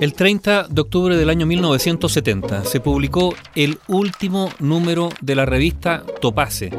El 0.00 0.14
30 0.14 0.68
de 0.68 0.80
octubre 0.80 1.16
del 1.16 1.28
año 1.28 1.44
1970 1.44 2.64
se 2.64 2.78
publicó 2.78 3.34
el 3.56 3.78
último 3.88 4.48
número 4.60 5.08
de 5.20 5.34
la 5.34 5.44
revista 5.44 6.04
Topace, 6.20 6.70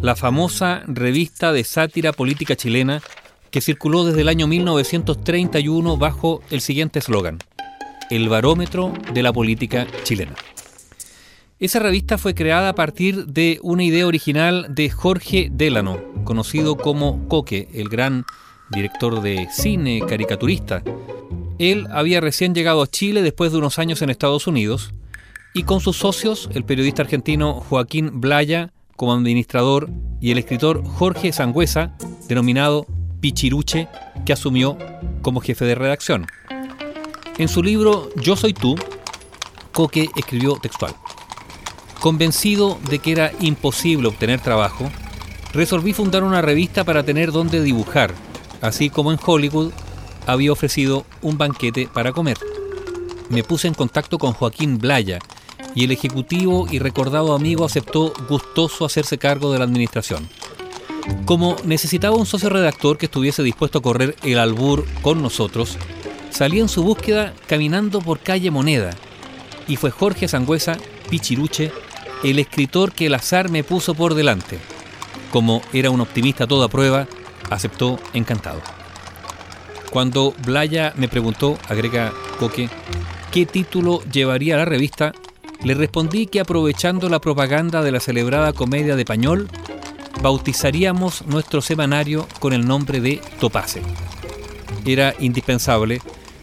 la 0.00 0.14
famosa 0.14 0.84
revista 0.86 1.52
de 1.52 1.64
sátira 1.64 2.12
política 2.12 2.54
chilena 2.54 3.02
que 3.50 3.60
circuló 3.60 4.04
desde 4.04 4.20
el 4.20 4.28
año 4.28 4.46
1931 4.46 5.96
bajo 5.96 6.42
el 6.50 6.60
siguiente 6.60 7.00
eslogan, 7.00 7.38
El 8.08 8.28
barómetro 8.28 8.92
de 9.12 9.24
la 9.24 9.32
política 9.32 9.88
chilena. 10.04 10.36
Esa 11.58 11.80
revista 11.80 12.18
fue 12.18 12.34
creada 12.34 12.68
a 12.68 12.74
partir 12.74 13.26
de 13.26 13.58
una 13.62 13.82
idea 13.82 14.06
original 14.06 14.68
de 14.70 14.90
Jorge 14.90 15.48
Delano, 15.52 16.00
conocido 16.24 16.76
como 16.76 17.26
Coque, 17.28 17.68
el 17.74 17.88
gran 17.88 18.24
director 18.70 19.20
de 19.20 19.48
cine, 19.50 20.02
caricaturista, 20.06 20.82
él 21.58 21.86
había 21.92 22.20
recién 22.20 22.54
llegado 22.54 22.82
a 22.82 22.86
Chile 22.86 23.22
después 23.22 23.52
de 23.52 23.58
unos 23.58 23.78
años 23.78 24.00
en 24.02 24.10
Estados 24.10 24.46
Unidos 24.46 24.92
y 25.52 25.64
con 25.64 25.80
sus 25.80 25.96
socios, 25.96 26.48
el 26.54 26.64
periodista 26.64 27.02
argentino 27.02 27.54
Joaquín 27.54 28.20
Blaya 28.20 28.72
como 28.96 29.12
administrador 29.12 29.90
y 30.20 30.30
el 30.30 30.38
escritor 30.38 30.84
Jorge 30.84 31.32
Sangüesa, 31.32 31.96
denominado 32.28 32.86
Pichiruche, 33.20 33.88
que 34.24 34.32
asumió 34.32 34.78
como 35.22 35.40
jefe 35.40 35.64
de 35.64 35.74
redacción. 35.74 36.26
En 37.38 37.48
su 37.48 37.62
libro 37.62 38.08
Yo 38.16 38.36
soy 38.36 38.52
tú, 38.52 38.76
Coque 39.72 40.08
escribió 40.16 40.56
textual. 40.56 40.94
Convencido 42.00 42.78
de 42.88 42.98
que 42.98 43.12
era 43.12 43.32
imposible 43.40 44.08
obtener 44.08 44.40
trabajo, 44.40 44.90
resolví 45.52 45.92
fundar 45.92 46.22
una 46.22 46.42
revista 46.42 46.84
para 46.84 47.02
tener 47.02 47.32
donde 47.32 47.62
dibujar, 47.62 48.14
así 48.60 48.90
como 48.90 49.12
en 49.12 49.18
Hollywood 49.24 49.72
había 50.26 50.52
ofrecido 50.52 51.04
un 51.22 51.38
banquete 51.38 51.88
para 51.92 52.12
comer. 52.12 52.38
Me 53.28 53.44
puse 53.44 53.68
en 53.68 53.74
contacto 53.74 54.18
con 54.18 54.32
Joaquín 54.32 54.78
Blaya 54.78 55.18
y 55.74 55.84
el 55.84 55.92
ejecutivo 55.92 56.66
y 56.70 56.78
recordado 56.78 57.34
amigo 57.34 57.64
aceptó 57.64 58.12
gustoso 58.28 58.84
hacerse 58.84 59.18
cargo 59.18 59.52
de 59.52 59.58
la 59.58 59.64
administración. 59.64 60.28
Como 61.24 61.56
necesitaba 61.64 62.16
un 62.16 62.26
socio 62.26 62.48
redactor 62.48 62.98
que 62.98 63.06
estuviese 63.06 63.42
dispuesto 63.42 63.78
a 63.78 63.82
correr 63.82 64.16
el 64.22 64.38
albur 64.38 64.84
con 65.02 65.22
nosotros, 65.22 65.76
salí 66.30 66.60
en 66.60 66.68
su 66.68 66.82
búsqueda 66.82 67.34
caminando 67.46 68.00
por 68.00 68.20
calle 68.20 68.50
Moneda 68.50 68.90
y 69.66 69.76
fue 69.76 69.90
Jorge 69.90 70.28
Sangüesa 70.28 70.76
Pichiruche 71.08 71.72
el 72.22 72.38
escritor 72.38 72.92
que 72.92 73.06
el 73.06 73.14
azar 73.14 73.50
me 73.50 73.64
puso 73.64 73.94
por 73.94 74.14
delante. 74.14 74.58
Como 75.32 75.62
era 75.72 75.90
un 75.90 76.00
optimista 76.00 76.44
a 76.44 76.46
toda 76.46 76.68
prueba, 76.68 77.06
aceptó 77.50 77.98
encantado. 78.14 78.60
Cuando 79.90 80.34
Blaya 80.44 80.94
me 80.96 81.08
preguntó, 81.08 81.58
agrega 81.68 82.12
Coque, 82.38 82.70
qué 83.32 83.44
título 83.44 84.02
llevaría 84.10 84.56
la 84.56 84.64
revista, 84.64 85.12
le 85.62 85.74
respondí 85.74 86.26
que 86.26 86.40
aprovechando 86.40 87.08
la 87.08 87.20
propaganda 87.20 87.82
de 87.82 87.92
la 87.92 88.00
celebrada 88.00 88.52
comedia 88.52 88.96
de 88.96 89.04
Pañol, 89.04 89.48
bautizaríamos 90.22 91.26
nuestro 91.26 91.60
semanario 91.60 92.26
con 92.38 92.52
el 92.52 92.66
nombre 92.66 93.00
de 93.00 93.20
Topase. 93.40 93.82
Era 94.86 95.14
indispensable 95.18 96.00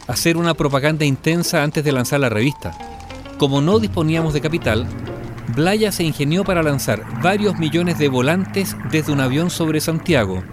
hacer 0.08 0.38
una 0.38 0.54
propaganda 0.54 1.06
intensa 1.06 1.64
antes 1.64 1.84
de 1.84 1.92
lanzar 1.92 2.20
la 2.20 2.30
revista. 2.30 2.78
Como 3.38 3.62
no 3.62 3.80
disponíamos 3.80 4.34
de 4.34 4.42
capital, 4.42 4.88
Blaya 5.56 5.92
se 5.92 6.04
ingenió 6.04 6.44
para 6.44 6.64
lanzar 6.64 7.04
varios 7.22 7.58
millones 7.58 7.98
de 7.98 8.10
volantes 8.10 8.76
desde 8.92 9.12
un 9.12 9.22
avión 9.22 9.50
sobre 9.50 9.80
Santiago. 9.80 10.44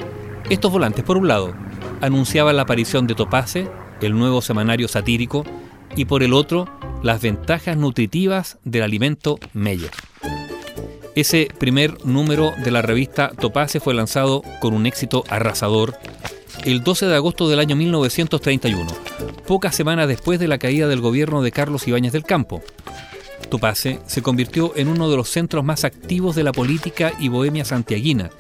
Estos 0.51 0.71
volantes, 0.71 1.05
por 1.05 1.17
un 1.17 1.27
lado, 1.27 1.55
anunciaba 2.01 2.53
la 2.53 2.63
aparición 2.63 3.07
de 3.07 3.15
Topace, 3.15 3.67
el 4.03 4.13
nuevo 4.13 4.43
semanario 4.43 4.89
satírico, 4.89 5.45
y 5.97 6.05
por 6.05 6.23
el 6.23 6.35
otro, 6.35 6.69
las 7.03 7.23
ventajas 7.23 7.77
nutritivas 7.77 8.59
del 8.65 8.83
alimento 8.83 9.39
Meyer. 9.55 9.91
Ese 11.15 11.49
primer 11.59 12.05
número 12.05 12.53
de 12.63 12.71
la 12.71 12.83
revista 12.83 13.31
Topace 13.31 13.81
fue 13.81 13.95
lanzado 13.95 14.43
con 14.61 14.75
un 14.75 14.87
éxito 14.87 15.25
arrasador 15.29 15.97
el 16.65 16.83
12 16.83 17.07
de 17.07 17.15
agosto 17.15 17.49
del 17.49 17.61
año 17.61 17.77
1931, 17.77 18.91
pocas 19.47 19.75
semanas 19.75 20.09
después 20.09 20.41
de 20.41 20.49
la 20.49 20.59
caída 20.59 20.89
del 20.89 21.01
gobierno 21.01 21.43
de 21.43 21.53
Carlos 21.53 21.87
Ibáñez 21.87 22.13
del 22.13 22.25
Campo. 22.25 22.63
Topace 23.55 24.01
se 24.05 24.21
convirtió 24.21 24.73
en 24.75 24.89
uno 24.89 25.09
de 25.09 25.17
los 25.17 25.29
centros 25.29 25.63
más 25.63 25.85
activos 25.85 26.35
de 26.35 26.43
la 26.43 26.51
política 26.51 27.13
y 27.21 27.29
bohemia 27.29 27.65
santiaguina 27.65 28.31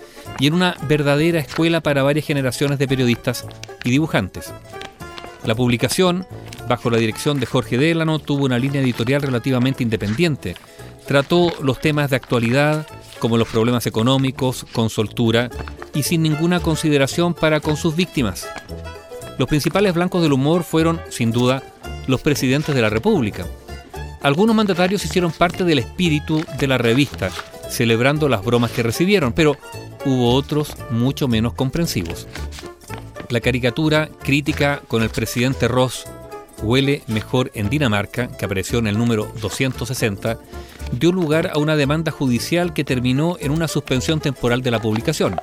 y 0.40 0.48
en 0.48 0.54
una 0.54 0.76
verdadera 0.88 1.38
escuela 1.38 1.80
para 1.80 2.02
varias 2.02 2.26
generaciones 2.26 2.80
de 2.80 2.88
periodistas 2.88 3.46
y 3.84 3.90
dibujantes. 3.90 4.52
La 5.44 5.54
publicación, 5.54 6.26
bajo 6.68 6.90
la 6.90 6.98
dirección 6.98 7.38
de 7.38 7.46
Jorge 7.46 7.78
Delano, 7.78 8.18
tuvo 8.18 8.46
una 8.46 8.58
línea 8.58 8.80
editorial 8.80 9.22
relativamente 9.22 9.84
independiente. 9.84 10.56
Trató 11.06 11.52
los 11.62 11.78
temas 11.78 12.10
de 12.10 12.16
actualidad, 12.16 12.84
como 13.20 13.38
los 13.38 13.46
problemas 13.46 13.86
económicos, 13.86 14.66
con 14.72 14.90
soltura 14.90 15.48
y 15.94 16.02
sin 16.02 16.22
ninguna 16.22 16.58
consideración 16.58 17.34
para 17.34 17.60
con 17.60 17.76
sus 17.76 17.94
víctimas. 17.94 18.48
Los 19.38 19.48
principales 19.48 19.94
blancos 19.94 20.22
del 20.22 20.32
humor 20.32 20.64
fueron, 20.64 21.00
sin 21.08 21.30
duda, 21.30 21.62
los 22.08 22.20
presidentes 22.20 22.74
de 22.74 22.82
la 22.82 22.90
República. 22.90 23.46
Algunos 24.24 24.56
mandatarios 24.56 25.04
hicieron 25.04 25.32
parte 25.32 25.64
del 25.64 25.80
espíritu 25.80 26.42
de 26.58 26.66
la 26.66 26.78
revista, 26.78 27.28
celebrando 27.68 28.26
las 28.26 28.42
bromas 28.42 28.70
que 28.70 28.82
recibieron, 28.82 29.34
pero 29.34 29.58
hubo 30.06 30.32
otros 30.32 30.72
mucho 30.88 31.28
menos 31.28 31.52
comprensivos. 31.52 32.26
La 33.28 33.40
caricatura 33.40 34.08
crítica 34.22 34.80
con 34.88 35.02
el 35.02 35.10
presidente 35.10 35.68
Ross 35.68 36.06
Huele 36.62 37.02
mejor 37.06 37.50
en 37.52 37.68
Dinamarca, 37.68 38.28
que 38.28 38.46
apareció 38.46 38.78
en 38.78 38.86
el 38.86 38.96
número 38.96 39.30
260, 39.42 40.38
dio 40.92 41.12
lugar 41.12 41.50
a 41.52 41.58
una 41.58 41.76
demanda 41.76 42.10
judicial 42.10 42.72
que 42.72 42.82
terminó 42.82 43.36
en 43.40 43.50
una 43.50 43.68
suspensión 43.68 44.20
temporal 44.20 44.62
de 44.62 44.70
la 44.70 44.80
publicación. 44.80 45.38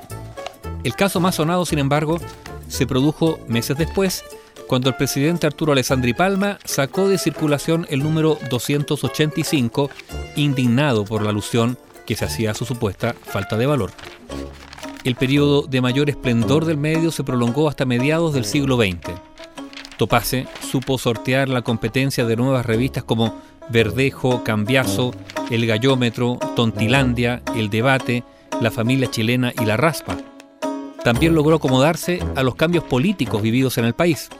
El 0.82 0.96
caso 0.96 1.20
más 1.20 1.36
sonado, 1.36 1.64
sin 1.66 1.78
embargo, 1.78 2.18
se 2.66 2.88
produjo 2.88 3.38
meses 3.46 3.78
después, 3.78 4.24
cuando 4.72 4.88
el 4.88 4.96
presidente 4.96 5.46
Arturo 5.46 5.72
Alessandri 5.72 6.14
Palma 6.14 6.58
sacó 6.64 7.06
de 7.06 7.18
circulación 7.18 7.86
el 7.90 8.02
número 8.02 8.38
285, 8.48 9.90
indignado 10.36 11.04
por 11.04 11.20
la 11.20 11.28
alusión 11.28 11.76
que 12.06 12.16
se 12.16 12.24
hacía 12.24 12.52
a 12.52 12.54
su 12.54 12.64
supuesta 12.64 13.14
falta 13.22 13.58
de 13.58 13.66
valor. 13.66 13.90
El 15.04 15.14
periodo 15.14 15.66
de 15.66 15.82
mayor 15.82 16.08
esplendor 16.08 16.64
del 16.64 16.78
medio 16.78 17.10
se 17.10 17.22
prolongó 17.22 17.68
hasta 17.68 17.84
mediados 17.84 18.32
del 18.32 18.46
siglo 18.46 18.78
XX. 18.78 19.10
Topace 19.98 20.46
supo 20.62 20.96
sortear 20.96 21.50
la 21.50 21.60
competencia 21.60 22.24
de 22.24 22.36
nuevas 22.36 22.64
revistas 22.64 23.04
como 23.04 23.42
Verdejo, 23.68 24.42
Cambiazo, 24.42 25.10
El 25.50 25.66
Gallómetro, 25.66 26.38
Tontilandia, 26.56 27.42
El 27.54 27.68
Debate, 27.68 28.24
La 28.62 28.70
Familia 28.70 29.10
Chilena 29.10 29.52
y 29.54 29.66
La 29.66 29.76
Raspa. 29.76 30.16
También 31.04 31.34
logró 31.34 31.56
acomodarse 31.56 32.20
a 32.36 32.42
los 32.42 32.54
cambios 32.54 32.84
políticos 32.84 33.42
vividos 33.42 33.76
en 33.76 33.84
el 33.84 33.92
país. 33.92 34.30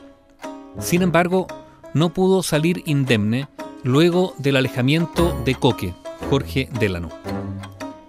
Sin 0.79 1.03
embargo, 1.03 1.47
no 1.95 2.13
pudo 2.13 2.43
salir 2.43 2.83
indemne 2.87 3.49
luego 3.83 4.35
del 4.39 4.57
alejamiento 4.57 5.37
de 5.45 5.55
Coque, 5.55 5.95
Jorge 6.31 6.69
Delano. 6.79 7.11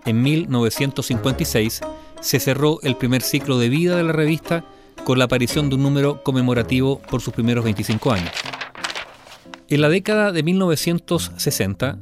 En 0.05 0.21
1956 0.21 1.81
se 2.21 2.39
cerró 2.39 2.79
el 2.83 2.95
primer 2.95 3.21
ciclo 3.21 3.57
de 3.57 3.69
vida 3.69 3.97
de 3.97 4.03
la 4.03 4.13
revista 4.13 4.63
con 5.03 5.19
la 5.19 5.25
aparición 5.25 5.69
de 5.69 5.75
un 5.75 5.83
número 5.83 6.23
conmemorativo 6.23 6.99
por 6.99 7.21
sus 7.21 7.33
primeros 7.33 7.63
25 7.63 8.11
años. 8.11 8.31
En 9.69 9.81
la 9.81 9.89
década 9.89 10.31
de 10.31 10.43
1960, 10.43 11.97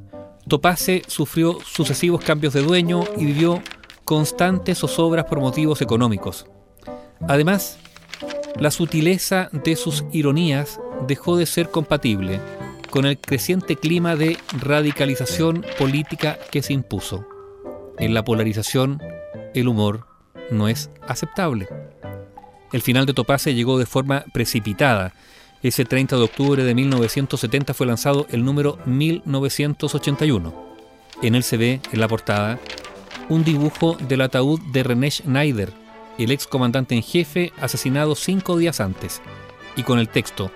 Topace 0.48 1.04
sufrió 1.08 1.60
sucesivos 1.66 2.24
cambios 2.24 2.54
de 2.54 2.62
dueño 2.62 3.04
y 3.18 3.26
vivió 3.26 3.62
constantes 4.04 4.80
zozobras 4.80 5.26
por 5.26 5.40
motivos 5.40 5.82
económicos. 5.82 6.46
Además, 7.28 7.78
la 8.60 8.72
sutileza 8.72 9.50
de 9.52 9.76
sus 9.76 10.04
ironías 10.12 10.80
dejó 11.08 11.38
de 11.38 11.46
ser 11.46 11.70
compatible 11.70 12.40
con 12.90 13.06
el 13.06 13.18
creciente 13.18 13.76
clima 13.78 14.16
de 14.16 14.38
radicalización 14.60 15.66
política 15.80 16.38
que 16.52 16.62
se 16.62 16.74
impuso. 16.74 17.26
En 17.98 18.14
la 18.14 18.24
polarización, 18.24 19.02
el 19.54 19.68
humor 19.68 20.06
no 20.52 20.68
es 20.68 20.90
aceptable. 21.08 21.68
El 22.72 22.82
final 22.82 23.06
de 23.06 23.14
Topace 23.14 23.54
llegó 23.54 23.80
de 23.80 23.86
forma 23.86 24.26
precipitada. 24.34 25.14
Ese 25.64 25.86
30 25.86 26.18
de 26.18 26.24
octubre 26.24 26.64
de 26.64 26.76
1970 26.76 27.74
fue 27.74 27.88
lanzado 27.88 28.28
el 28.30 28.44
número 28.44 28.78
1981. 28.86 30.54
En 31.22 31.36
él 31.36 31.44
se 31.44 31.58
ve, 31.58 31.82
en 31.92 32.00
la 32.00 32.08
portada, 32.08 32.60
un 33.30 33.44
dibujo 33.44 33.96
del 34.08 34.22
ataúd 34.22 34.60
de 34.72 34.84
René 34.84 35.12
Schneider, 35.12 35.72
el 36.24 36.32
ex 36.32 36.48
comandante 36.48 36.96
en 36.96 37.04
jefe 37.04 37.52
asesinado 37.60 38.16
cinco 38.16 38.58
días 38.58 38.80
antes, 38.80 39.22
y 39.76 39.84
con 39.84 40.00
el 40.00 40.10
texto, 40.10 40.52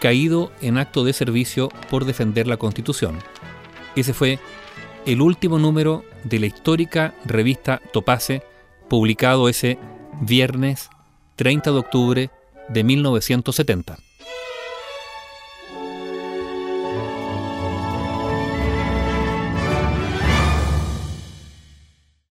caído 0.00 0.52
en 0.60 0.78
acto 0.78 1.04
de 1.04 1.12
servicio 1.12 1.68
por 1.90 2.04
defender 2.04 2.46
la 2.46 2.56
Constitución. 2.56 3.18
Ese 3.96 4.14
fue 4.14 4.38
el 5.06 5.20
último 5.20 5.58
número 5.58 6.04
de 6.24 6.38
la 6.38 6.46
histórica 6.46 7.14
revista 7.24 7.80
Topace, 7.92 8.42
publicado 8.88 9.48
ese 9.48 9.78
viernes 10.20 10.90
30 11.36 11.72
de 11.72 11.78
octubre 11.78 12.30
de 12.68 12.84
1970. 12.84 14.07